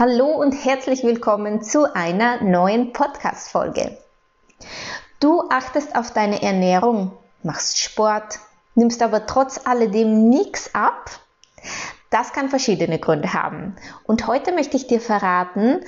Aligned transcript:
Hallo 0.00 0.28
und 0.28 0.52
herzlich 0.52 1.02
willkommen 1.02 1.60
zu 1.60 1.94
einer 1.94 2.42
neuen 2.42 2.94
Podcast-Folge. 2.94 3.98
Du 5.20 5.42
achtest 5.50 5.94
auf 5.94 6.10
deine 6.10 6.40
Ernährung, 6.40 7.12
machst 7.42 7.76
Sport, 7.76 8.38
nimmst 8.74 9.02
aber 9.02 9.26
trotz 9.26 9.60
alledem 9.66 10.30
nichts 10.30 10.74
ab. 10.74 11.10
Das 12.08 12.32
kann 12.32 12.48
verschiedene 12.48 12.98
Gründe 12.98 13.34
haben. 13.34 13.76
Und 14.04 14.26
heute 14.26 14.52
möchte 14.52 14.78
ich 14.78 14.86
dir 14.86 15.02
verraten, 15.02 15.84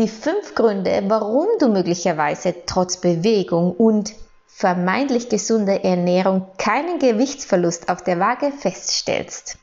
die 0.00 0.08
fünf 0.08 0.56
Gründe, 0.56 1.04
warum 1.06 1.46
du 1.60 1.68
möglicherweise 1.68 2.52
trotz 2.66 2.96
Bewegung 2.96 3.76
und 3.76 4.12
vermeintlich 4.48 5.28
gesunder 5.28 5.84
Ernährung 5.84 6.48
keinen 6.58 6.98
Gewichtsverlust 6.98 7.90
auf 7.90 8.02
der 8.02 8.18
Waage 8.18 8.50
feststellst. 8.50 9.56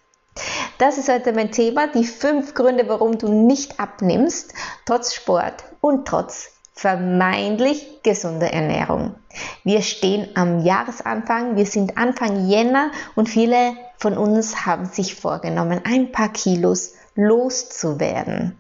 Das 0.77 0.99
ist 0.99 1.09
heute 1.09 1.33
mein 1.33 1.51
Thema, 1.51 1.87
die 1.87 2.05
fünf 2.05 2.53
Gründe, 2.53 2.87
warum 2.87 3.17
du 3.17 3.27
nicht 3.27 3.79
abnimmst, 3.79 4.53
trotz 4.85 5.15
Sport 5.15 5.63
und 5.81 6.07
trotz 6.07 6.51
vermeintlich 6.73 8.03
gesunder 8.03 8.53
Ernährung. 8.53 9.15
Wir 9.63 9.81
stehen 9.81 10.29
am 10.35 10.59
Jahresanfang, 10.59 11.55
wir 11.55 11.65
sind 11.65 11.97
Anfang 11.97 12.47
Jänner 12.47 12.91
und 13.15 13.27
viele 13.27 13.75
von 13.97 14.15
uns 14.19 14.67
haben 14.67 14.85
sich 14.85 15.15
vorgenommen, 15.15 15.81
ein 15.83 16.11
paar 16.11 16.29
Kilos 16.29 16.93
loszuwerden. 17.15 18.55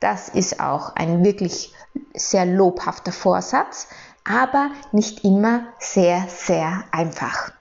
Das 0.00 0.28
ist 0.28 0.58
auch 0.58 0.96
ein 0.96 1.24
wirklich 1.24 1.72
sehr 2.12 2.44
lobhafter 2.44 3.12
Vorsatz, 3.12 3.86
aber 4.24 4.72
nicht 4.90 5.22
immer 5.22 5.68
sehr, 5.78 6.26
sehr 6.26 6.82
einfach. 6.90 7.52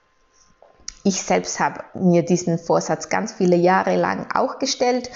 Ich 1.04 1.24
selbst 1.24 1.60
habe 1.60 1.84
mir 1.96 2.24
diesen 2.24 2.60
Vorsatz 2.60 3.10
ganz 3.10 3.34
viele 3.34 3.56
Jahre 3.56 3.96
lang 3.96 4.28
auch 4.36 4.60
gestellt 4.60 5.10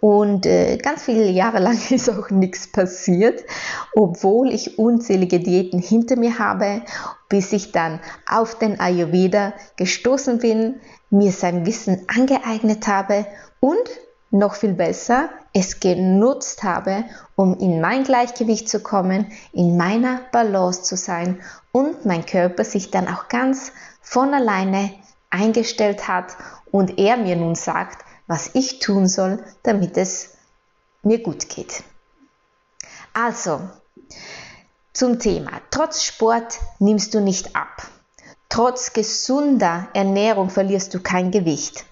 und 0.00 0.44
äh, 0.44 0.76
ganz 0.76 1.02
viele 1.02 1.30
Jahre 1.30 1.58
lang 1.60 1.78
ist 1.90 2.10
auch 2.10 2.30
nichts 2.30 2.70
passiert, 2.70 3.44
obwohl 3.94 4.52
ich 4.52 4.78
unzählige 4.78 5.40
Diäten 5.40 5.80
hinter 5.80 6.16
mir 6.16 6.38
habe, 6.38 6.82
bis 7.28 7.52
ich 7.52 7.72
dann 7.72 8.00
auf 8.28 8.58
den 8.58 8.80
Ayurveda 8.80 9.54
gestoßen 9.76 10.38
bin, 10.38 10.80
mir 11.08 11.32
sein 11.32 11.64
Wissen 11.64 12.04
angeeignet 12.08 12.86
habe 12.86 13.24
und 13.60 13.88
noch 14.30 14.54
viel 14.54 14.74
besser, 14.74 15.28
es 15.52 15.80
genutzt 15.80 16.62
habe, 16.62 17.04
um 17.34 17.58
in 17.58 17.80
mein 17.80 18.04
Gleichgewicht 18.04 18.68
zu 18.68 18.80
kommen, 18.80 19.26
in 19.52 19.76
meiner 19.76 20.20
Balance 20.32 20.82
zu 20.82 20.96
sein 20.96 21.40
und 21.72 22.04
mein 22.04 22.24
Körper 22.26 22.64
sich 22.64 22.90
dann 22.90 23.08
auch 23.08 23.28
ganz 23.28 23.72
von 24.02 24.32
alleine 24.32 24.90
eingestellt 25.30 26.08
hat 26.08 26.36
und 26.70 26.98
er 26.98 27.16
mir 27.16 27.36
nun 27.36 27.54
sagt, 27.54 28.04
was 28.26 28.50
ich 28.54 28.78
tun 28.78 29.08
soll, 29.08 29.42
damit 29.62 29.96
es 29.96 30.36
mir 31.02 31.22
gut 31.22 31.48
geht. 31.48 31.82
Also, 33.12 33.60
zum 34.92 35.18
Thema. 35.18 35.52
Trotz 35.70 36.04
Sport 36.04 36.58
nimmst 36.78 37.14
du 37.14 37.20
nicht 37.20 37.56
ab. 37.56 37.88
Trotz 38.48 38.92
gesunder 38.92 39.88
Ernährung 39.94 40.50
verlierst 40.50 40.92
du 40.92 41.00
kein 41.00 41.30
Gewicht. 41.30 41.84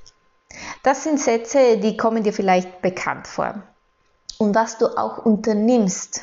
Das 0.83 1.05
sind 1.05 1.21
Sätze, 1.21 1.79
die 1.79 1.97
kommen 1.97 2.23
dir 2.23 2.33
vielleicht 2.33 2.83
bekannt 2.83 3.27
vor. 3.27 3.63
Und 4.39 4.55
was 4.55 4.79
du 4.79 4.87
auch 4.97 5.19
unternimmst, 5.19 6.23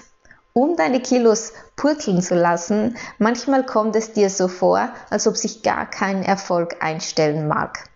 um 0.58 0.78
deine 0.78 1.02
Kilos 1.02 1.52
purzeln 1.76 2.22
zu 2.22 2.34
lassen, 2.34 2.96
manchmal 3.18 3.66
kommt 3.66 3.94
es 3.98 4.14
dir 4.14 4.30
so 4.30 4.48
vor, 4.48 4.88
als 5.10 5.28
ob 5.28 5.36
sich 5.36 5.64
gar 5.64 5.86
kein 5.86 6.24
Erfolg 6.24 6.78
einstellen 6.80 7.50
mag. 7.50 7.90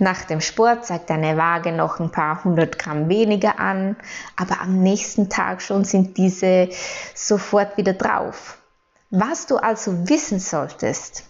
Nach 0.00 0.24
dem 0.24 0.40
Sport 0.40 0.86
zeigt 0.86 1.08
deine 1.08 1.36
Waage 1.36 1.70
noch 1.70 2.00
ein 2.00 2.10
paar 2.10 2.42
hundert 2.42 2.80
Gramm 2.80 3.08
weniger 3.08 3.60
an, 3.60 3.96
aber 4.36 4.60
am 4.60 4.80
nächsten 4.80 5.30
Tag 5.30 5.62
schon 5.62 5.84
sind 5.84 6.16
diese 6.16 6.68
sofort 7.14 7.76
wieder 7.76 7.92
drauf. 7.92 8.58
Was 9.10 9.46
du 9.46 9.56
also 9.56 10.08
wissen 10.08 10.40
solltest, 10.40 11.24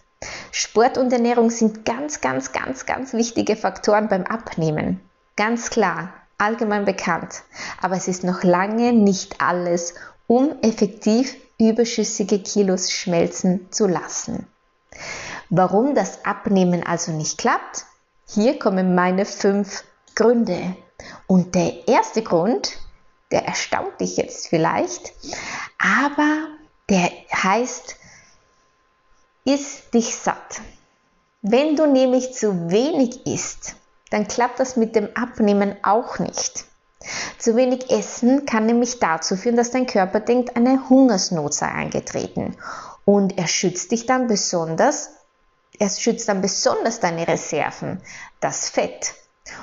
Sport 0.50 0.96
und 0.96 1.12
Ernährung 1.12 1.50
sind 1.50 1.84
ganz, 1.84 2.22
ganz, 2.22 2.52
ganz, 2.52 2.86
ganz 2.86 3.12
wichtige 3.12 3.54
Faktoren 3.54 4.08
beim 4.08 4.24
Abnehmen. 4.24 5.00
Ganz 5.36 5.68
klar, 5.68 6.14
allgemein 6.38 6.84
bekannt. 6.84 7.42
Aber 7.82 7.96
es 7.96 8.08
ist 8.08 8.24
noch 8.24 8.42
lange 8.44 8.92
nicht 8.92 9.40
alles 9.40 9.94
um 10.28 10.54
effektiv 10.62 11.34
überschüssige 11.58 12.38
Kilos 12.38 12.92
schmelzen 12.92 13.72
zu 13.72 13.88
lassen. 13.88 14.46
Warum 15.50 15.96
das 15.96 16.24
Abnehmen 16.24 16.86
also 16.86 17.10
nicht 17.10 17.38
klappt? 17.38 17.86
Hier 18.28 18.58
kommen 18.58 18.94
meine 18.94 19.24
fünf 19.24 19.82
Gründe. 20.14 20.76
Und 21.26 21.54
der 21.54 21.88
erste 21.88 22.22
Grund, 22.22 22.78
der 23.32 23.46
erstaunt 23.46 24.00
dich 24.00 24.16
jetzt 24.16 24.48
vielleicht, 24.48 25.12
aber 25.78 26.48
der 26.90 27.10
heißt, 27.32 27.96
iss 29.44 29.88
dich 29.90 30.14
satt. 30.14 30.60
Wenn 31.40 31.76
du 31.76 31.86
nämlich 31.86 32.34
zu 32.34 32.70
wenig 32.70 33.26
isst, 33.26 33.76
dann 34.10 34.28
klappt 34.28 34.60
das 34.60 34.76
mit 34.76 34.94
dem 34.94 35.08
Abnehmen 35.16 35.76
auch 35.82 36.18
nicht. 36.18 36.67
Zu 37.38 37.54
wenig 37.54 37.90
Essen 37.90 38.44
kann 38.44 38.66
nämlich 38.66 38.98
dazu 38.98 39.36
führen, 39.36 39.56
dass 39.56 39.70
dein 39.70 39.86
Körper 39.86 40.20
denkt, 40.20 40.56
eine 40.56 40.88
Hungersnot 40.88 41.54
sei 41.54 41.68
eingetreten. 41.68 42.56
Und 43.04 43.38
er 43.38 43.46
schützt 43.46 43.92
dich 43.92 44.06
dann 44.06 44.26
besonders, 44.26 45.10
er 45.78 45.88
schützt 45.88 46.28
dann 46.28 46.42
besonders 46.42 47.00
deine 47.00 47.28
Reserven, 47.28 48.00
das 48.40 48.68
Fett. 48.68 49.14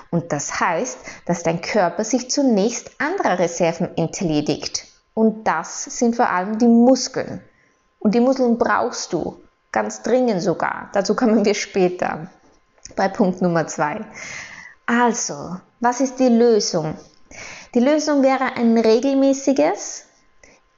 Und 0.09 0.31
das 0.31 0.59
heißt, 0.59 0.97
dass 1.25 1.43
dein 1.43 1.61
Körper 1.61 2.03
sich 2.03 2.31
zunächst 2.31 2.91
anderer 2.99 3.37
Reserven 3.37 3.95
entledigt. 3.97 4.85
Und 5.13 5.45
das 5.45 5.83
sind 5.83 6.15
vor 6.15 6.29
allem 6.29 6.57
die 6.57 6.67
Muskeln. 6.67 7.41
Und 7.99 8.15
die 8.15 8.19
Muskeln 8.19 8.57
brauchst 8.57 9.13
du, 9.13 9.41
ganz 9.71 10.01
dringend 10.01 10.41
sogar. 10.41 10.89
Dazu 10.93 11.15
kommen 11.15 11.43
wir 11.43 11.53
später 11.53 12.29
bei 12.95 13.09
Punkt 13.09 13.41
Nummer 13.41 13.67
zwei. 13.67 14.05
Also, 14.85 15.57
was 15.81 15.99
ist 15.99 16.19
die 16.19 16.29
Lösung? 16.29 16.95
Die 17.75 17.81
Lösung 17.81 18.23
wäre 18.23 18.55
ein 18.55 18.77
regelmäßiges, 18.77 20.05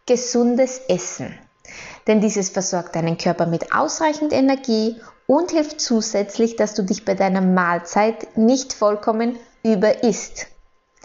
gesundes 0.07 0.79
Essen. 0.87 1.37
Denn 2.07 2.21
dieses 2.21 2.49
versorgt 2.49 2.95
deinen 2.95 3.19
Körper 3.19 3.45
mit 3.45 3.71
ausreichend 3.71 4.33
Energie 4.33 4.99
und 5.27 5.51
hilft 5.51 5.79
zusätzlich, 5.79 6.55
dass 6.55 6.73
du 6.73 6.81
dich 6.81 7.05
bei 7.05 7.13
deiner 7.13 7.41
Mahlzeit 7.41 8.35
nicht 8.35 8.73
vollkommen 8.73 9.37
überisst. 9.61 10.47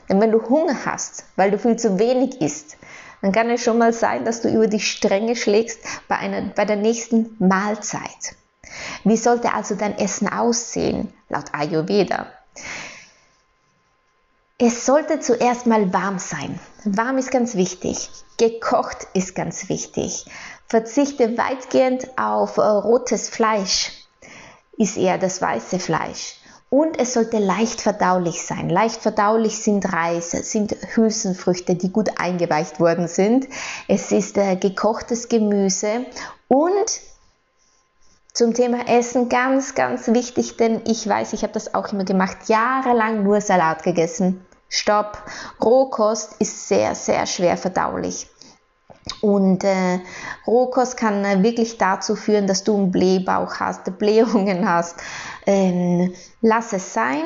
Denn 0.08 0.18
wenn 0.18 0.32
du 0.32 0.40
Hunger 0.48 0.86
hast, 0.86 1.26
weil 1.36 1.50
du 1.50 1.58
viel 1.58 1.76
zu 1.76 1.98
wenig 1.98 2.40
isst, 2.40 2.78
dann 3.20 3.32
kann 3.32 3.50
es 3.50 3.62
schon 3.62 3.76
mal 3.76 3.92
sein, 3.92 4.24
dass 4.24 4.40
du 4.40 4.48
über 4.48 4.68
die 4.68 4.80
Stränge 4.80 5.36
schlägst 5.36 5.80
bei, 6.08 6.16
einer, 6.16 6.54
bei 6.56 6.64
der 6.64 6.76
nächsten 6.76 7.36
Mahlzeit. 7.38 8.34
Wie 9.04 9.18
sollte 9.18 9.52
also 9.52 9.74
dein 9.74 9.98
Essen 9.98 10.32
aussehen, 10.32 11.12
laut 11.28 11.52
Ayurveda? 11.52 12.28
Es 14.64 14.86
sollte 14.86 15.18
zuerst 15.18 15.66
mal 15.66 15.92
warm 15.92 16.20
sein. 16.20 16.56
Warm 16.84 17.18
ist 17.18 17.32
ganz 17.32 17.56
wichtig. 17.56 18.08
Gekocht 18.38 19.08
ist 19.12 19.34
ganz 19.34 19.68
wichtig. 19.68 20.24
Verzichte 20.68 21.36
weitgehend 21.36 22.16
auf 22.16 22.58
äh, 22.58 22.60
rotes 22.60 23.28
Fleisch. 23.28 23.90
Ist 24.76 24.96
eher 24.96 25.18
das 25.18 25.42
weiße 25.42 25.80
Fleisch. 25.80 26.36
Und 26.70 26.96
es 27.00 27.14
sollte 27.14 27.38
leicht 27.38 27.80
verdaulich 27.80 28.42
sein. 28.42 28.70
Leicht 28.70 29.02
verdaulich 29.02 29.58
sind 29.58 29.92
Reis, 29.92 30.30
sind 30.30 30.76
Hülsenfrüchte, 30.94 31.74
die 31.74 31.90
gut 31.90 32.20
eingeweicht 32.20 32.78
worden 32.78 33.08
sind. 33.08 33.48
Es 33.88 34.12
ist 34.12 34.38
äh, 34.38 34.54
gekochtes 34.54 35.28
Gemüse 35.28 36.06
und 36.46 37.00
zum 38.32 38.54
Thema 38.54 38.88
Essen 38.88 39.28
ganz, 39.28 39.74
ganz 39.74 40.06
wichtig, 40.06 40.56
denn 40.56 40.82
ich 40.86 41.06
weiß, 41.06 41.32
ich 41.32 41.42
habe 41.42 41.52
das 41.52 41.74
auch 41.74 41.92
immer 41.92 42.04
gemacht, 42.04 42.36
jahrelang 42.46 43.24
nur 43.24 43.40
Salat 43.40 43.82
gegessen. 43.82 44.46
Stopp. 44.72 45.18
Rohkost 45.62 46.36
ist 46.38 46.66
sehr, 46.66 46.94
sehr 46.94 47.26
schwer 47.26 47.58
verdaulich. 47.58 48.26
Und 49.20 49.64
äh, 49.64 50.00
Rohkost 50.46 50.96
kann 50.96 51.24
äh, 51.24 51.42
wirklich 51.42 51.76
dazu 51.76 52.16
führen, 52.16 52.46
dass 52.46 52.64
du 52.64 52.74
einen 52.74 52.90
Blähbauch 52.90 53.56
hast, 53.60 53.84
Blähungen 53.98 54.68
hast. 54.68 54.96
Ähm, 55.46 56.14
lass 56.40 56.72
es 56.72 56.94
sein. 56.94 57.22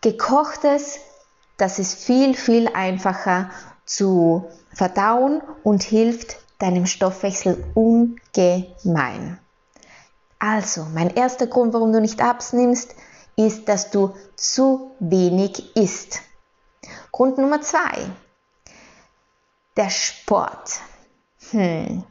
Gekochtes, 0.00 0.98
das 1.58 1.78
ist 1.78 1.94
viel, 1.94 2.34
viel 2.34 2.68
einfacher 2.68 3.50
zu 3.84 4.50
verdauen 4.72 5.42
und 5.62 5.84
hilft 5.84 6.38
deinem 6.58 6.86
Stoffwechsel 6.86 7.64
ungemein. 7.74 9.38
Also, 10.40 10.86
mein 10.92 11.14
erster 11.14 11.46
Grund, 11.46 11.72
warum 11.72 11.92
du 11.92 12.00
nicht 12.00 12.20
abnimmst, 12.20 12.96
ist, 13.36 13.68
dass 13.68 13.90
du 13.90 14.14
zu 14.34 14.90
wenig 14.98 15.76
isst. 15.76 16.22
Grund 17.12 17.38
Nummer 17.38 17.60
zwei, 17.60 18.06
der 19.76 19.90
Sport. 19.90 20.80
Hm. 21.50 22.04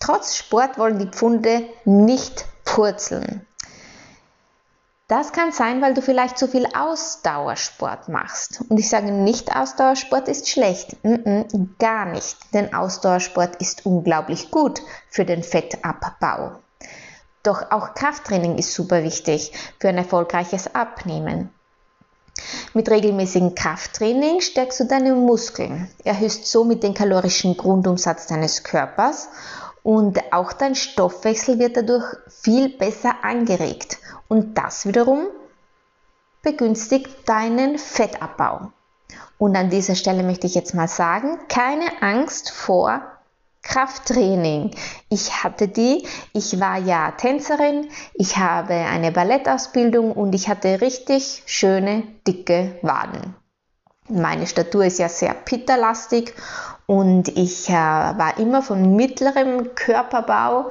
Trotz 0.00 0.36
Sport 0.36 0.78
wollen 0.78 0.98
die 0.98 1.08
Pfunde 1.08 1.68
nicht 1.84 2.44
purzeln. 2.64 3.46
Das 5.08 5.32
kann 5.32 5.52
sein, 5.52 5.80
weil 5.82 5.94
du 5.94 6.02
vielleicht 6.02 6.36
zu 6.36 6.48
viel 6.48 6.66
Ausdauersport 6.74 8.08
machst. 8.08 8.62
Und 8.68 8.78
ich 8.78 8.88
sage 8.88 9.12
nicht, 9.12 9.54
Ausdauersport 9.54 10.26
ist 10.26 10.48
schlecht. 10.48 10.96
Mm 11.04 11.14
-mm, 11.14 11.68
gar 11.78 12.06
nicht. 12.06 12.36
Denn 12.52 12.74
Ausdauersport 12.74 13.56
ist 13.56 13.86
unglaublich 13.86 14.50
gut 14.50 14.82
für 15.08 15.24
den 15.24 15.44
Fettabbau. 15.44 16.58
Doch 17.44 17.70
auch 17.70 17.94
Krafttraining 17.94 18.58
ist 18.58 18.74
super 18.74 19.04
wichtig 19.04 19.52
für 19.78 19.88
ein 19.88 19.98
erfolgreiches 19.98 20.74
Abnehmen. 20.74 21.54
Mit 22.74 22.90
regelmäßigem 22.90 23.54
Krafttraining 23.54 24.40
stärkst 24.40 24.80
du 24.80 24.84
deine 24.84 25.14
Muskeln, 25.14 25.88
erhöhst 26.04 26.46
somit 26.46 26.82
den 26.82 26.94
kalorischen 26.94 27.56
Grundumsatz 27.56 28.26
deines 28.26 28.62
Körpers 28.62 29.28
und 29.82 30.20
auch 30.32 30.52
dein 30.52 30.74
Stoffwechsel 30.74 31.58
wird 31.58 31.76
dadurch 31.76 32.04
viel 32.28 32.68
besser 32.68 33.14
angeregt 33.22 33.98
und 34.28 34.58
das 34.58 34.84
wiederum 34.86 35.28
begünstigt 36.42 37.28
deinen 37.28 37.78
Fettabbau. 37.78 38.72
Und 39.38 39.56
an 39.56 39.70
dieser 39.70 39.94
Stelle 39.94 40.22
möchte 40.22 40.46
ich 40.46 40.54
jetzt 40.54 40.74
mal 40.74 40.88
sagen, 40.88 41.38
keine 41.48 42.02
Angst 42.02 42.50
vor 42.50 43.02
Krafttraining. 43.66 44.70
Ich 45.08 45.42
hatte 45.42 45.68
die, 45.68 46.06
ich 46.32 46.60
war 46.60 46.78
ja 46.78 47.10
Tänzerin, 47.10 47.88
ich 48.14 48.36
habe 48.36 48.74
eine 48.74 49.10
Ballettausbildung 49.10 50.12
und 50.12 50.34
ich 50.34 50.48
hatte 50.48 50.80
richtig 50.80 51.42
schöne, 51.46 52.04
dicke 52.26 52.78
Waden. 52.82 53.34
Meine 54.08 54.46
Statur 54.46 54.84
ist 54.84 55.00
ja 55.00 55.08
sehr 55.08 55.34
pitterlastig 55.34 56.32
und 56.86 57.28
ich 57.28 57.68
äh, 57.68 57.72
war 57.72 58.38
immer 58.38 58.62
von 58.62 58.94
mittlerem 58.94 59.74
Körperbau 59.74 60.70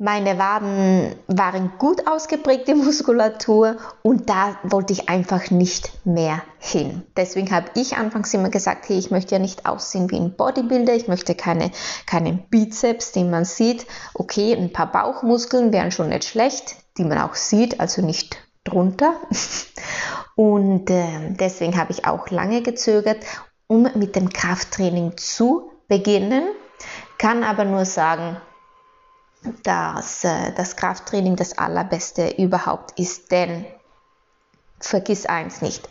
meine 0.00 0.38
Waden 0.38 1.14
waren 1.26 1.72
gut 1.78 2.06
ausgeprägte 2.06 2.74
Muskulatur 2.76 3.76
und 4.02 4.30
da 4.30 4.58
wollte 4.62 4.94
ich 4.94 5.10
einfach 5.10 5.50
nicht 5.50 5.92
mehr 6.06 6.42
hin. 6.58 7.02
Deswegen 7.18 7.50
habe 7.54 7.66
ich 7.74 7.98
anfangs 7.98 8.32
immer 8.32 8.48
gesagt, 8.48 8.88
hey, 8.88 8.98
ich 8.98 9.10
möchte 9.10 9.34
ja 9.34 9.38
nicht 9.38 9.66
aussehen 9.66 10.10
wie 10.10 10.16
ein 10.16 10.34
Bodybuilder, 10.34 10.94
ich 10.94 11.06
möchte 11.06 11.34
keine, 11.34 11.70
keinen 12.06 12.48
Bizeps, 12.48 13.12
den 13.12 13.30
man 13.30 13.44
sieht. 13.44 13.86
Okay, 14.14 14.54
ein 14.54 14.72
paar 14.72 14.90
Bauchmuskeln 14.90 15.70
wären 15.70 15.92
schon 15.92 16.08
nicht 16.08 16.24
schlecht, 16.24 16.76
die 16.96 17.04
man 17.04 17.18
auch 17.18 17.34
sieht, 17.34 17.78
also 17.78 18.00
nicht 18.00 18.38
drunter. 18.64 19.12
Und 20.34 20.88
äh, 20.88 21.34
deswegen 21.38 21.76
habe 21.76 21.92
ich 21.92 22.06
auch 22.06 22.30
lange 22.30 22.62
gezögert, 22.62 23.18
um 23.66 23.82
mit 23.96 24.16
dem 24.16 24.30
Krafttraining 24.30 25.18
zu 25.18 25.70
beginnen. 25.88 26.44
Kann 27.18 27.44
aber 27.44 27.66
nur 27.66 27.84
sagen, 27.84 28.38
dass 29.62 30.24
äh, 30.24 30.52
das 30.56 30.76
Krafttraining 30.76 31.36
das 31.36 31.56
allerbeste 31.56 32.30
überhaupt 32.36 32.98
ist. 32.98 33.30
Denn 33.30 33.64
vergiss 34.78 35.26
eins 35.26 35.62
nicht, 35.62 35.88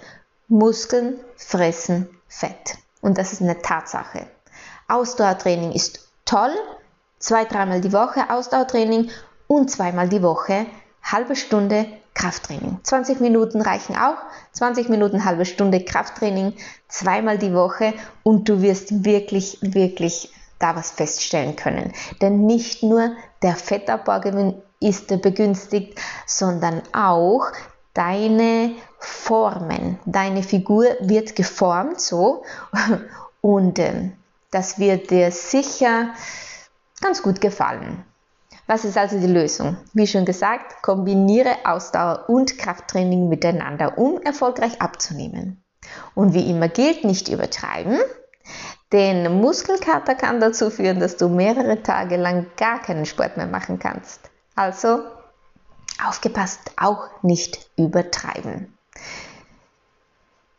Muskeln 0.47 1.19
fressen 1.35 2.09
Fett. 2.27 2.77
Und 3.01 3.17
das 3.17 3.33
ist 3.33 3.41
eine 3.41 3.61
Tatsache. 3.61 4.27
Ausdauertraining 4.87 5.71
ist 5.71 6.09
toll, 6.25 6.53
zwei, 7.19 7.45
dreimal 7.45 7.81
die 7.81 7.93
Woche 7.93 8.29
Ausdauertraining 8.29 9.09
und 9.47 9.71
zweimal 9.71 10.09
die 10.09 10.21
Woche 10.21 10.65
halbe 11.03 11.35
Stunde 11.35 11.87
Krafttraining. 12.13 12.79
20 12.83 13.21
Minuten 13.21 13.61
reichen 13.61 13.95
auch, 13.95 14.17
20 14.51 14.89
Minuten 14.89 15.23
halbe 15.25 15.45
Stunde 15.45 15.83
Krafttraining, 15.83 16.53
zweimal 16.87 17.37
die 17.37 17.53
Woche 17.53 17.93
und 18.23 18.49
du 18.49 18.61
wirst 18.61 19.05
wirklich, 19.05 19.57
wirklich 19.61 20.31
da 20.59 20.75
was 20.75 20.91
feststellen 20.91 21.56
können. 21.56 21.94
Denn 22.21 22.45
nicht 22.45 22.83
nur 22.83 23.11
der 23.41 23.56
Fettabbau 23.56 24.53
ist 24.79 25.21
begünstigt, 25.21 26.00
sondern 26.25 26.81
auch 26.94 27.47
deine 27.94 28.75
Formen, 29.00 30.00
deine 30.06 30.44
Figur 30.44 30.85
wird 31.00 31.35
geformt 31.35 32.00
so 32.01 32.44
und 33.41 33.79
äh, 33.79 34.11
das 34.51 34.79
wird 34.79 35.09
dir 35.09 35.31
sicher 35.31 36.09
ganz 37.01 37.21
gut 37.21 37.39
gefallen. 37.39 38.03
Was 38.67 38.85
ist 38.85 38.97
also 38.97 39.19
die 39.19 39.27
Lösung? 39.27 39.77
Wie 39.94 40.06
schon 40.06 40.25
gesagt, 40.25 40.83
kombiniere 40.83 41.56
Ausdauer 41.65 42.25
und 42.27 42.57
Krafttraining 42.57 43.27
miteinander, 43.27 43.97
um 43.97 44.21
erfolgreich 44.21 44.79
abzunehmen. 44.81 45.63
Und 46.13 46.33
wie 46.33 46.50
immer 46.50 46.67
gilt, 46.67 47.03
nicht 47.03 47.29
übertreiben, 47.29 48.00
denn 48.91 49.39
Muskelkater 49.39 50.15
kann 50.15 50.39
dazu 50.39 50.69
führen, 50.69 51.00
dass 51.00 51.18
du 51.18 51.30
mehrere 51.30 51.83
Tage 51.83 52.18
lang 52.18 52.47
gar 52.57 52.81
keinen 52.81 53.06
Sport 53.06 53.38
mehr 53.38 53.47
machen 53.47 53.80
kannst. 53.80 54.21
Also 54.56 55.02
aufgepasst, 56.04 56.59
auch 56.78 57.09
nicht 57.21 57.69
übertreiben. 57.78 58.78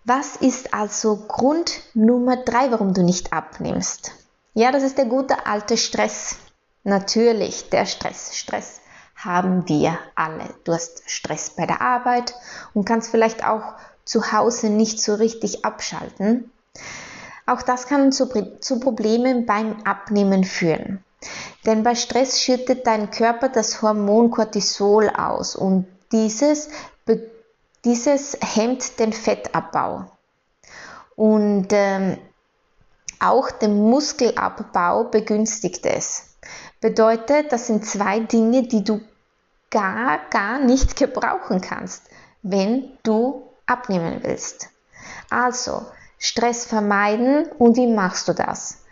Was 0.04 0.36
ist 0.36 0.72
also 0.72 1.16
Grund 1.16 1.82
Nummer 1.94 2.36
drei, 2.36 2.70
warum 2.70 2.94
du 2.94 3.02
nicht 3.02 3.32
abnimmst? 3.32 4.12
Ja, 4.54 4.72
das 4.72 4.82
ist 4.82 4.98
der 4.98 5.04
gute 5.04 5.46
alte 5.46 5.76
Stress. 5.76 6.36
Natürlich, 6.82 7.68
der 7.70 7.86
Stress. 7.86 8.36
Stress 8.36 8.80
haben 9.14 9.68
wir 9.68 9.98
alle. 10.14 10.54
Du 10.64 10.72
hast 10.72 11.08
Stress 11.08 11.50
bei 11.50 11.66
der 11.66 11.80
Arbeit 11.80 12.34
und 12.72 12.86
kannst 12.86 13.10
vielleicht 13.10 13.44
auch 13.46 13.74
zu 14.04 14.32
Hause 14.32 14.70
nicht 14.70 15.00
so 15.00 15.14
richtig 15.14 15.64
abschalten. 15.64 16.50
Auch 17.50 17.62
das 17.62 17.88
kann 17.88 18.12
zu, 18.12 18.28
zu 18.60 18.78
Problemen 18.78 19.44
beim 19.44 19.82
Abnehmen 19.82 20.44
führen. 20.44 21.04
Denn 21.66 21.82
bei 21.82 21.96
Stress 21.96 22.40
schüttet 22.40 22.86
dein 22.86 23.10
Körper 23.10 23.48
das 23.48 23.82
Hormon 23.82 24.30
Cortisol 24.30 25.10
aus 25.10 25.56
und 25.56 25.88
dieses, 26.12 26.68
dieses 27.84 28.38
hemmt 28.40 29.00
den 29.00 29.12
Fettabbau. 29.12 30.04
Und 31.16 31.66
ähm, 31.72 32.18
auch 33.18 33.50
den 33.50 33.82
Muskelabbau 33.82 35.04
begünstigt 35.04 35.84
es. 35.86 36.36
Bedeutet, 36.80 37.50
das 37.50 37.66
sind 37.66 37.84
zwei 37.84 38.20
Dinge, 38.20 38.62
die 38.62 38.84
du 38.84 39.00
gar, 39.72 40.20
gar 40.30 40.60
nicht 40.60 40.94
gebrauchen 41.04 41.60
kannst, 41.60 42.04
wenn 42.42 42.96
du 43.02 43.42
abnehmen 43.66 44.20
willst. 44.22 44.68
Also, 45.30 45.84
Stress 46.22 46.66
vermeiden 46.66 47.46
und 47.58 47.78
wie 47.78 47.86
machst 47.86 48.28
du 48.28 48.34
das? 48.34 48.84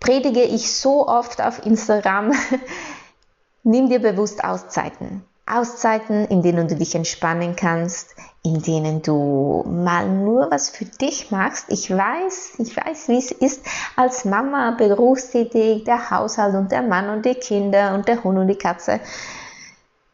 Predige 0.00 0.42
ich 0.42 0.72
so 0.72 1.06
oft 1.06 1.42
auf 1.42 1.64
Instagram, 1.64 2.32
nimm 3.62 3.90
dir 3.90 4.00
bewusst 4.00 4.42
Auszeiten. 4.42 5.22
Auszeiten, 5.46 6.24
in 6.24 6.40
denen 6.40 6.66
du 6.66 6.76
dich 6.76 6.94
entspannen 6.94 7.54
kannst, 7.54 8.16
in 8.42 8.62
denen 8.62 9.02
du 9.02 9.62
mal 9.66 10.08
nur 10.08 10.50
was 10.50 10.70
für 10.70 10.86
dich 10.86 11.30
machst. 11.30 11.66
Ich 11.68 11.90
weiß, 11.90 12.54
ich 12.58 12.74
weiß, 12.74 13.08
wie 13.08 13.18
es 13.18 13.30
ist, 13.30 13.62
als 13.94 14.24
Mama 14.24 14.70
berufstätig, 14.70 15.84
der 15.84 16.10
Haushalt 16.10 16.54
und 16.54 16.72
der 16.72 16.80
Mann 16.80 17.10
und 17.10 17.26
die 17.26 17.34
Kinder 17.34 17.94
und 17.94 18.08
der 18.08 18.24
Hund 18.24 18.38
und 18.38 18.48
die 18.48 18.56
Katze. 18.56 19.00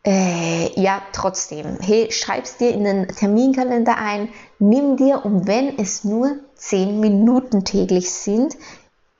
Äh, 0.02 0.80
ja, 0.80 1.02
trotzdem, 1.12 1.78
hey, 1.80 2.10
schreib's 2.10 2.56
dir 2.56 2.70
in 2.70 2.84
den 2.84 3.08
Terminkalender 3.08 3.98
ein, 3.98 4.30
nimm 4.58 4.96
dir, 4.96 5.24
und 5.26 5.46
wenn 5.46 5.78
es 5.78 6.04
nur 6.04 6.36
10 6.54 7.00
Minuten 7.00 7.64
täglich 7.64 8.10
sind, 8.10 8.56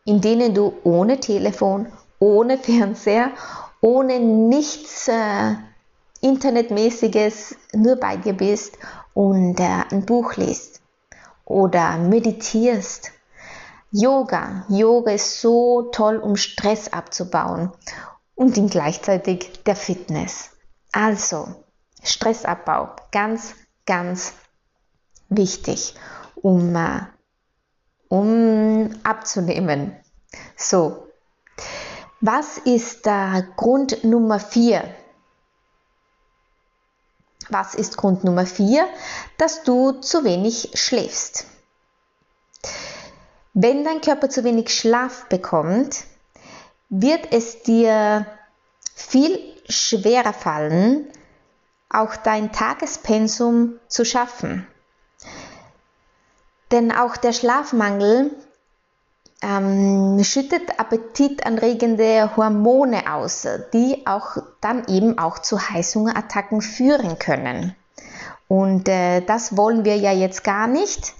in 0.06 0.22
denen 0.22 0.54
du 0.54 0.72
ohne 0.82 1.20
Telefon, 1.20 1.86
ohne 2.18 2.56
Fernseher, 2.56 3.30
ohne 3.82 4.20
nichts 4.20 5.08
äh, 5.08 5.54
Internetmäßiges 6.22 7.56
nur 7.74 7.96
bei 7.96 8.16
dir 8.16 8.32
bist 8.32 8.78
und 9.12 9.60
äh, 9.60 9.84
ein 9.90 10.06
Buch 10.06 10.36
liest 10.36 10.80
oder 11.44 11.98
meditierst. 11.98 13.12
Yoga. 13.90 14.64
Yoga 14.68 15.12
ist 15.12 15.40
so 15.40 15.90
toll, 15.92 16.16
um 16.16 16.36
Stress 16.36 16.92
abzubauen 16.92 17.70
und 18.34 18.56
ihn 18.56 18.68
gleichzeitig 18.68 19.62
der 19.64 19.76
Fitness. 19.76 20.50
Also, 20.92 21.64
Stressabbau, 22.02 22.96
ganz, 23.12 23.54
ganz 23.86 24.32
wichtig, 25.28 25.94
um, 26.36 26.74
äh, 26.74 27.00
um 28.08 28.90
abzunehmen. 29.04 29.96
So, 30.56 31.06
was 32.20 32.58
ist 32.58 33.06
der 33.06 33.46
Grund 33.56 34.04
Nummer 34.04 34.38
4? 34.40 34.84
Was 37.48 37.74
ist 37.74 37.96
Grund 37.96 38.24
Nummer 38.24 38.46
4? 38.46 38.86
Dass 39.38 39.62
du 39.62 39.92
zu 39.92 40.24
wenig 40.24 40.72
schläfst. 40.74 41.46
Wenn 43.54 43.84
dein 43.84 44.00
Körper 44.00 44.28
zu 44.28 44.44
wenig 44.44 44.72
Schlaf 44.72 45.26
bekommt, 45.28 46.04
wird 46.88 47.32
es 47.32 47.62
dir 47.62 48.26
viel 48.94 49.59
schwerer 49.70 50.32
fallen, 50.32 51.06
auch 51.88 52.16
dein 52.16 52.52
Tagespensum 52.52 53.78
zu 53.88 54.04
schaffen. 54.04 54.66
Denn 56.70 56.92
auch 56.92 57.16
der 57.16 57.32
Schlafmangel 57.32 58.30
ähm, 59.42 60.22
schüttet 60.22 60.78
appetitanregende 60.78 62.36
Hormone 62.36 63.12
aus, 63.12 63.46
die 63.72 64.06
auch 64.06 64.36
dann 64.60 64.86
eben 64.86 65.18
auch 65.18 65.38
zu 65.38 65.58
Heißhungerattacken 65.58 66.60
führen 66.60 67.18
können. 67.18 67.74
Und 68.46 68.88
äh, 68.88 69.20
das 69.20 69.56
wollen 69.56 69.84
wir 69.84 69.96
ja 69.96 70.12
jetzt 70.12 70.44
gar 70.44 70.66
nicht. 70.66 71.14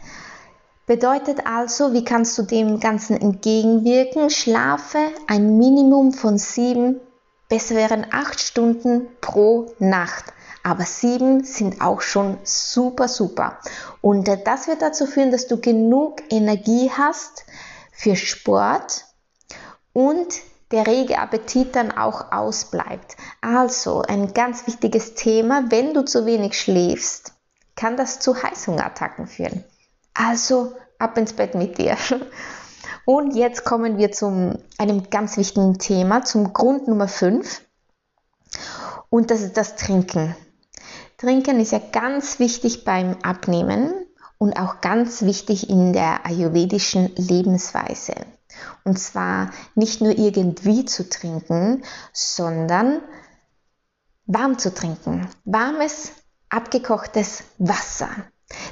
Bedeutet 0.87 1.47
also, 1.47 1.92
wie 1.92 2.04
kannst 2.04 2.37
du 2.37 2.42
dem 2.42 2.80
Ganzen 2.80 3.16
entgegenwirken? 3.16 4.28
Schlafe 4.28 4.99
ein 5.28 5.57
Minimum 5.57 6.12
von 6.12 6.37
sieben, 6.37 7.00
besser 7.50 7.75
wären 7.75 8.07
acht 8.11 8.40
Stunden 8.40 9.09
pro 9.21 9.75
Nacht. 9.78 10.33
Aber 10.62 10.85
sieben 10.85 11.45
sind 11.45 11.83
auch 11.83 12.00
schon 12.00 12.38
super, 12.45 13.09
super. 13.09 13.59
Und 14.00 14.28
äh, 14.28 14.42
das 14.42 14.66
wird 14.69 14.80
dazu 14.80 15.07
führen, 15.07 15.30
dass 15.30 15.47
du 15.47 15.61
genug 15.61 16.23
Energie 16.30 16.90
hast, 16.90 17.45
für 17.92 18.16
Sport 18.16 19.04
und 19.92 20.40
der 20.71 20.87
rege 20.87 21.19
Appetit 21.19 21.76
dann 21.76 21.92
auch 21.92 22.33
ausbleibt. 22.33 23.16
Also 23.42 24.02
ein 24.02 24.33
ganz 24.33 24.66
wichtiges 24.66 25.14
Thema, 25.14 25.64
wenn 25.69 25.92
du 25.92 26.02
zu 26.02 26.25
wenig 26.25 26.59
schläfst, 26.59 27.35
kann 27.76 27.99
das 27.99 28.21
zu 28.21 28.42
Heißhungerattacken 28.42 29.26
führen. 29.26 29.64
Also 30.14 30.73
ab 30.99 31.19
ins 31.19 31.35
Bett 31.35 31.54
mit 31.54 31.76
dir. 31.76 31.97
Und 33.04 33.35
jetzt 33.35 33.64
kommen 33.64 33.99
wir 33.99 34.12
zu 34.12 34.59
einem 34.78 35.11
ganz 35.11 35.37
wichtigen 35.37 35.78
Thema, 35.78 36.25
zum 36.25 36.52
Grund 36.52 36.88
Nummer 36.88 37.09
5. 37.09 37.62
Und 39.09 39.30
das 39.30 39.40
ist 39.40 39.57
das 39.57 39.76
Trinken. 39.76 40.37
Trinken 41.19 41.61
ist 41.61 41.73
ja 41.73 41.80
ganz 41.92 42.38
wichtig 42.38 42.85
beim 42.85 43.16
Abnehmen 43.23 43.92
und 44.38 44.54
auch 44.59 44.80
ganz 44.80 45.23
wichtig 45.23 45.69
in 45.69 45.92
der 45.92 46.25
ayurvedischen 46.25 47.14
Lebensweise. 47.16 48.14
Und 48.85 48.99
zwar 48.99 49.50
nicht 49.75 50.00
nur 50.00 50.16
irgendwie 50.16 50.85
zu 50.85 51.09
trinken, 51.09 51.83
sondern 52.12 53.02
warm 54.26 54.59
zu 54.59 54.73
trinken. 54.73 55.28
Warmes, 55.45 56.12
abgekochtes 56.49 57.45
Wasser. 57.59 58.09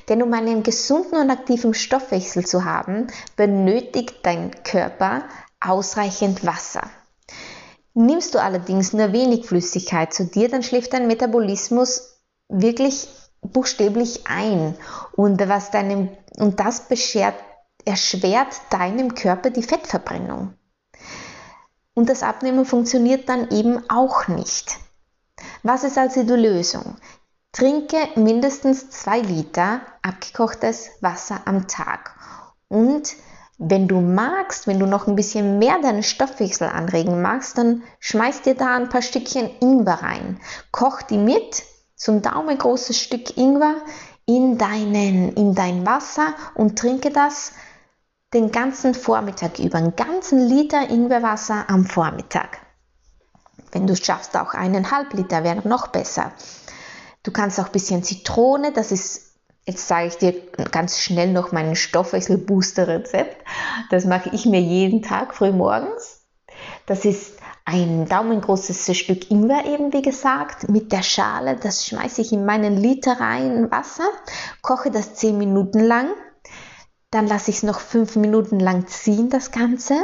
Denn 0.08 0.22
um 0.22 0.32
einen 0.32 0.62
gesunden 0.62 1.18
und 1.18 1.30
aktiven 1.30 1.74
Stoffwechsel 1.74 2.46
zu 2.46 2.64
haben, 2.64 3.08
benötigt 3.36 4.16
dein 4.22 4.50
Körper 4.64 5.24
ausreichend 5.60 6.44
Wasser. 6.46 6.82
Nimmst 7.94 8.34
du 8.34 8.40
allerdings 8.40 8.92
nur 8.92 9.12
wenig 9.12 9.46
Flüssigkeit 9.46 10.14
zu 10.14 10.24
dir, 10.24 10.48
dann 10.48 10.62
schläft 10.62 10.92
dein 10.92 11.08
Metabolismus 11.08 12.18
wirklich 12.48 13.08
buchstäblich 13.40 14.26
ein 14.26 14.74
und 15.12 15.48
was 15.48 15.70
deinem 15.70 16.08
und 16.38 16.60
das 16.60 16.88
beschert, 16.88 17.34
erschwert 17.84 18.60
deinem 18.70 19.14
Körper 19.14 19.50
die 19.50 19.62
Fettverbrennung. 19.62 20.54
Und 21.94 22.08
das 22.08 22.22
Abnehmen 22.22 22.64
funktioniert 22.64 23.28
dann 23.28 23.50
eben 23.50 23.82
auch 23.90 24.28
nicht. 24.28 24.78
Was 25.62 25.82
ist 25.82 25.98
also 25.98 26.22
die 26.22 26.32
Lösung? 26.32 26.96
Trinke 27.52 27.96
mindestens 28.16 28.90
zwei 28.90 29.20
Liter 29.20 29.80
abgekochtes 30.02 30.90
Wasser 31.00 31.40
am 31.46 31.66
Tag. 31.66 32.14
Und 32.68 33.16
wenn 33.58 33.88
du 33.88 34.00
magst, 34.00 34.66
wenn 34.66 34.78
du 34.78 34.86
noch 34.86 35.08
ein 35.08 35.16
bisschen 35.16 35.58
mehr 35.58 35.80
deinen 35.80 36.04
Stoffwechsel 36.04 36.68
anregen 36.68 37.20
magst, 37.22 37.58
dann 37.58 37.82
schmeiß 37.98 38.42
dir 38.42 38.54
da 38.54 38.76
ein 38.76 38.88
paar 38.88 39.02
Stückchen 39.02 39.50
Ingwer 39.60 40.02
rein. 40.02 40.38
Koch 40.70 41.02
die 41.02 41.18
mit 41.18 41.64
so 41.96 42.12
ein 42.12 42.22
daumengroßes 42.22 42.96
Stück 42.96 43.36
Ingwer 43.36 43.76
in, 44.26 44.58
deinen, 44.58 45.32
in 45.32 45.54
dein 45.54 45.84
Wasser 45.84 46.34
und 46.54 46.78
trinke 46.78 47.10
das 47.10 47.52
den 48.34 48.52
ganzen 48.52 48.94
Vormittag 48.94 49.58
über. 49.58 49.78
Einen 49.78 49.96
ganzen 49.96 50.38
Liter 50.38 50.88
Ingwerwasser 50.90 51.64
am 51.68 51.86
Vormittag. 51.86 52.58
Wenn 53.72 53.86
du 53.86 53.94
es 53.94 54.04
schaffst, 54.04 54.36
auch 54.36 54.54
eineinhalb 54.54 55.12
Liter 55.14 55.42
wäre 55.42 55.66
noch 55.66 55.88
besser. 55.88 56.32
Du 57.28 57.34
kannst 57.34 57.60
auch 57.60 57.66
ein 57.66 57.72
bisschen 57.72 58.02
Zitrone, 58.02 58.72
das 58.72 58.90
ist, 58.90 59.34
jetzt 59.66 59.86
sage 59.86 60.06
ich 60.06 60.16
dir 60.16 60.32
ganz 60.70 60.98
schnell 60.98 61.30
noch 61.30 61.52
mein 61.52 61.76
Stoffwechsel-Booster-Rezept. 61.76 63.44
Das 63.90 64.06
mache 64.06 64.30
ich 64.32 64.46
mir 64.46 64.62
jeden 64.62 65.02
Tag 65.02 65.34
früh 65.34 65.52
morgens. 65.52 66.22
Das 66.86 67.04
ist 67.04 67.34
ein 67.66 68.08
daumengroßes 68.08 68.96
Stück 68.96 69.30
Ingwer 69.30 69.66
eben, 69.66 69.92
wie 69.92 70.00
gesagt, 70.00 70.70
mit 70.70 70.90
der 70.90 71.02
Schale. 71.02 71.56
Das 71.56 71.84
schmeiße 71.84 72.22
ich 72.22 72.32
in 72.32 72.46
meinen 72.46 72.78
Liter 72.78 73.20
rein 73.20 73.70
Wasser, 73.70 74.08
koche 74.62 74.90
das 74.90 75.12
10 75.12 75.36
Minuten 75.36 75.80
lang. 75.80 76.08
Dann 77.10 77.26
lasse 77.26 77.50
ich 77.50 77.58
es 77.58 77.62
noch 77.62 77.80
5 77.80 78.16
Minuten 78.16 78.58
lang 78.58 78.86
ziehen, 78.86 79.28
das 79.28 79.50
Ganze. 79.50 79.96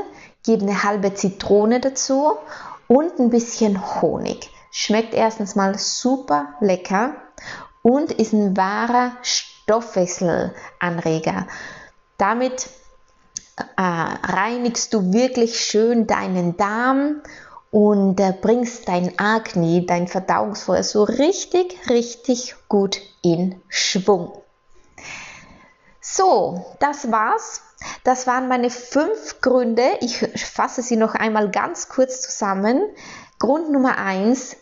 Gebe 0.44 0.64
eine 0.64 0.82
halbe 0.82 1.14
Zitrone 1.14 1.80
dazu 1.80 2.34
und 2.86 3.18
ein 3.18 3.30
bisschen 3.30 4.02
Honig. 4.02 4.50
Schmeckt 4.76 5.14
erstens 5.14 5.54
mal 5.54 5.78
super 5.78 6.54
lecker 6.58 7.14
und 7.82 8.10
ist 8.10 8.32
ein 8.32 8.56
wahrer 8.56 9.12
Stoffwechselanreger. 9.22 11.46
Damit 12.18 12.66
äh, 13.56 13.62
reinigst 13.76 14.92
du 14.92 15.12
wirklich 15.12 15.60
schön 15.60 16.08
deinen 16.08 16.56
Darm 16.56 17.22
und 17.70 18.18
äh, 18.18 18.32
bringst 18.32 18.88
dein 18.88 19.16
Agni, 19.16 19.86
dein 19.86 20.08
Verdauungsfeuer 20.08 20.82
so 20.82 21.04
richtig, 21.04 21.88
richtig 21.88 22.56
gut 22.68 23.00
in 23.22 23.62
Schwung. 23.68 24.42
So, 26.00 26.66
das 26.80 27.12
war's. 27.12 27.62
Das 28.02 28.26
waren 28.26 28.48
meine 28.48 28.70
fünf 28.70 29.40
Gründe. 29.40 29.84
Ich 30.00 30.18
fasse 30.18 30.82
sie 30.82 30.96
noch 30.96 31.14
einmal 31.14 31.52
ganz 31.52 31.88
kurz 31.88 32.22
zusammen. 32.22 32.82
Grund 33.38 33.70
Nummer 33.70 33.98
eins 33.98 34.56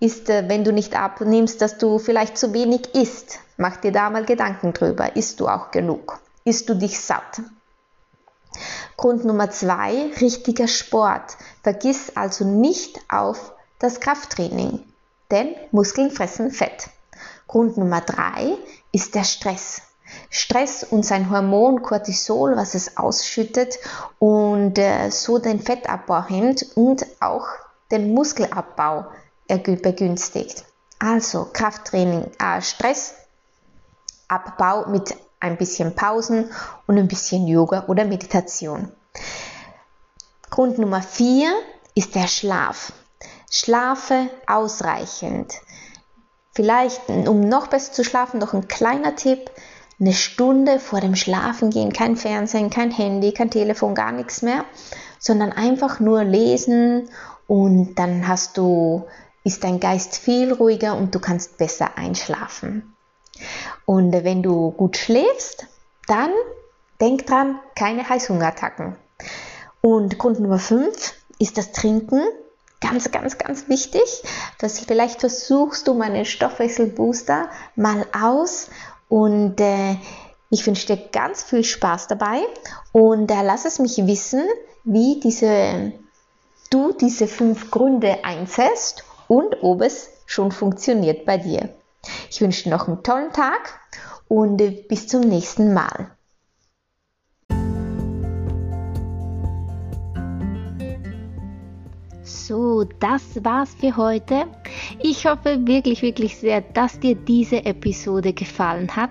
ist, 0.00 0.28
äh, 0.28 0.48
wenn 0.48 0.64
du 0.64 0.72
nicht 0.72 0.96
abnimmst, 0.96 1.60
dass 1.60 1.78
du 1.78 1.98
vielleicht 1.98 2.38
zu 2.38 2.52
wenig 2.52 2.94
isst. 2.94 3.38
Mach 3.56 3.76
dir 3.76 3.92
da 3.92 4.10
mal 4.10 4.24
Gedanken 4.24 4.72
drüber. 4.72 5.16
Isst 5.16 5.40
du 5.40 5.48
auch 5.48 5.70
genug? 5.70 6.18
Isst 6.44 6.68
du 6.68 6.74
dich 6.74 7.00
satt? 7.00 7.42
Grund 8.96 9.24
Nummer 9.24 9.50
zwei, 9.50 10.10
richtiger 10.20 10.68
Sport. 10.68 11.36
Vergiss 11.62 12.16
also 12.16 12.44
nicht 12.44 13.00
auf 13.08 13.52
das 13.78 14.00
Krafttraining, 14.00 14.80
denn 15.30 15.54
Muskeln 15.72 16.10
fressen 16.10 16.50
Fett. 16.50 16.88
Grund 17.48 17.76
Nummer 17.76 18.00
drei 18.00 18.56
ist 18.92 19.14
der 19.14 19.24
Stress. 19.24 19.82
Stress 20.30 20.84
und 20.84 21.04
sein 21.04 21.30
Hormon 21.30 21.82
Cortisol, 21.82 22.56
was 22.56 22.74
es 22.74 22.96
ausschüttet 22.96 23.78
und 24.18 24.78
äh, 24.78 25.10
so 25.10 25.38
den 25.38 25.60
Fettabbau 25.60 26.24
hemmt 26.24 26.66
und 26.76 27.04
auch 27.20 27.46
den 27.90 28.14
Muskelabbau 28.14 29.06
begünstigt. 29.48 30.64
Also 30.98 31.48
Krafttraining, 31.52 32.30
äh, 32.38 32.62
Stressabbau 32.62 33.16
mit 34.88 35.14
ein 35.40 35.56
bisschen 35.58 35.94
Pausen 35.94 36.50
und 36.86 36.98
ein 36.98 37.08
bisschen 37.08 37.46
Yoga 37.46 37.84
oder 37.88 38.04
Meditation. 38.04 38.90
Grund 40.50 40.78
Nummer 40.78 41.02
4 41.02 41.52
ist 41.94 42.14
der 42.14 42.28
Schlaf. 42.28 42.92
Schlafe 43.50 44.30
ausreichend. 44.46 45.52
Vielleicht, 46.52 47.08
um 47.08 47.40
noch 47.40 47.66
besser 47.66 47.92
zu 47.92 48.04
schlafen, 48.04 48.38
noch 48.38 48.54
ein 48.54 48.68
kleiner 48.68 49.16
Tipp. 49.16 49.50
Eine 50.00 50.12
Stunde 50.12 50.80
vor 50.80 51.00
dem 51.00 51.14
Schlafengehen, 51.14 51.92
kein 51.92 52.16
Fernsehen, 52.16 52.70
kein 52.70 52.90
Handy, 52.90 53.32
kein 53.32 53.50
Telefon, 53.50 53.94
gar 53.94 54.12
nichts 54.12 54.42
mehr, 54.42 54.64
sondern 55.18 55.52
einfach 55.52 56.00
nur 56.00 56.24
lesen 56.24 57.08
und 57.46 57.94
dann 57.94 58.26
hast 58.26 58.56
du 58.56 59.06
ist 59.44 59.62
dein 59.62 59.78
Geist 59.78 60.16
viel 60.16 60.52
ruhiger 60.52 60.96
und 60.96 61.14
du 61.14 61.20
kannst 61.20 61.58
besser 61.58 61.96
einschlafen. 61.96 62.96
Und 63.84 64.12
wenn 64.12 64.42
du 64.42 64.70
gut 64.72 64.96
schläfst, 64.96 65.66
dann 66.06 66.30
denk 67.00 67.26
dran, 67.26 67.58
keine 67.76 68.08
Heißhungerattacken. 68.08 68.96
Und 69.82 70.18
Grund 70.18 70.40
Nummer 70.40 70.58
5 70.58 71.14
ist 71.38 71.58
das 71.58 71.72
Trinken. 71.72 72.22
Ganz, 72.80 73.10
ganz, 73.10 73.38
ganz 73.38 73.68
wichtig. 73.68 74.22
Das, 74.58 74.80
vielleicht 74.80 75.20
versuchst 75.20 75.86
du 75.88 75.94
meinen 75.94 76.24
Stoffwechselbooster 76.24 77.48
mal 77.76 78.06
aus 78.18 78.68
und 79.08 79.60
äh, 79.60 79.96
ich 80.50 80.66
wünsche 80.66 80.86
dir 80.86 81.08
ganz 81.10 81.42
viel 81.42 81.64
Spaß 81.64 82.08
dabei 82.08 82.40
und 82.92 83.30
äh, 83.30 83.42
lass 83.42 83.64
es 83.64 83.78
mich 83.78 83.96
wissen, 84.06 84.44
wie 84.84 85.20
diese, 85.20 85.92
du 86.70 86.92
diese 86.92 87.26
fünf 87.26 87.70
Gründe 87.70 88.24
einsetzt 88.24 89.04
und 89.34 89.56
ob 89.62 89.80
es 89.80 90.10
schon 90.26 90.52
funktioniert 90.52 91.24
bei 91.24 91.38
dir. 91.38 91.70
Ich 92.30 92.40
wünsche 92.40 92.70
noch 92.70 92.86
einen 92.86 93.02
tollen 93.02 93.32
Tag 93.32 93.80
und 94.28 94.60
äh, 94.60 94.70
bis 94.88 95.08
zum 95.08 95.22
nächsten 95.22 95.74
Mal. 95.74 96.10
So, 102.22 102.84
das 103.00 103.22
war's 103.42 103.74
für 103.74 103.96
heute. 103.96 104.44
Ich 105.02 105.26
hoffe 105.26 105.66
wirklich, 105.66 106.02
wirklich 106.02 106.36
sehr, 106.36 106.60
dass 106.60 107.00
dir 107.00 107.16
diese 107.16 107.64
Episode 107.64 108.32
gefallen 108.34 108.94
hat, 108.94 109.10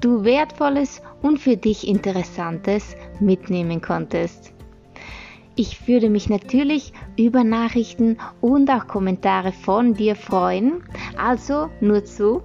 du 0.00 0.22
wertvolles 0.22 1.02
und 1.22 1.38
für 1.38 1.56
dich 1.56 1.88
interessantes 1.88 2.94
mitnehmen 3.18 3.80
konntest. 3.80 4.52
Ich 5.62 5.86
würde 5.86 6.08
mich 6.08 6.30
natürlich 6.30 6.94
über 7.18 7.44
Nachrichten 7.44 8.16
und 8.40 8.70
auch 8.70 8.86
Kommentare 8.86 9.52
von 9.52 9.92
dir 9.92 10.16
freuen. 10.16 10.82
Also 11.18 11.68
nur 11.82 12.02
zu. 12.02 12.42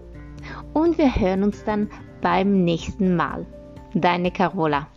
Und 0.74 0.98
wir 0.98 1.16
hören 1.16 1.44
uns 1.44 1.64
dann 1.64 1.90
beim 2.22 2.66
nächsten 2.66 3.16
Mal. 3.16 3.46
Deine 3.94 4.32
Carola. 4.32 4.90